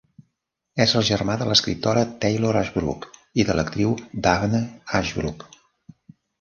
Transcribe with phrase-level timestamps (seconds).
[0.85, 3.07] És el germà de l'escriptora Taylor Ashbrook
[3.43, 3.95] i de l'actriu
[4.27, 4.65] Daphne
[5.05, 5.49] Ashbrook.